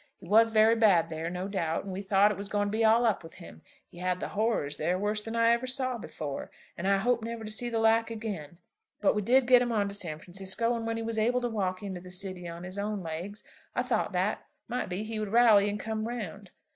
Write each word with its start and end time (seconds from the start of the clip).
He 0.17 0.27
was 0.27 0.49
very 0.49 0.75
bad 0.75 1.09
there, 1.11 1.29
no 1.29 1.47
doubt, 1.47 1.83
and 1.83 1.93
we 1.93 2.01
thought 2.01 2.31
it 2.31 2.37
was 2.39 2.49
going 2.49 2.69
to 2.69 2.71
be 2.71 2.83
all 2.83 3.05
up 3.05 3.21
with 3.23 3.35
him. 3.35 3.61
He 3.87 3.99
had 3.99 4.19
the 4.19 4.29
horrors 4.29 4.77
there, 4.77 4.97
worse 4.97 5.23
than 5.23 5.35
I 5.35 5.51
ever 5.51 5.67
saw 5.67 5.99
before, 5.99 6.49
and 6.75 6.87
I 6.87 6.97
hope 6.97 7.23
never 7.23 7.43
to 7.45 7.51
see 7.51 7.69
the 7.69 7.77
like 7.77 8.09
again. 8.09 8.57
But 8.99 9.13
we 9.13 9.21
did 9.21 9.45
get 9.45 9.61
him 9.61 9.71
on 9.71 9.87
to 9.89 9.93
San 9.93 10.17
Francisco; 10.17 10.73
and 10.75 10.87
when 10.87 10.97
he 10.97 11.03
was 11.03 11.19
able 11.19 11.41
to 11.41 11.49
walk 11.49 11.83
into 11.83 12.01
the 12.01 12.09
city 12.09 12.47
on 12.47 12.63
his 12.63 12.79
own 12.79 13.03
legs, 13.03 13.43
I 13.75 13.83
thought 13.83 14.11
that, 14.13 14.47
might 14.67 14.89
be, 14.89 15.03
he 15.03 15.19
would 15.19 15.29
rally 15.31 15.69
and 15.69 15.79
come 15.79 16.07
round. 16.07 16.49